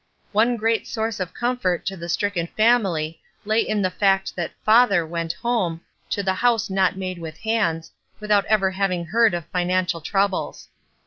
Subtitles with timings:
[0.31, 4.65] One great source of comfort to the stricken family lay in the fact that '*
[4.65, 9.45] father" went home, to the house not made with hands, without ever having heard of
[9.51, 10.69] financial troubles.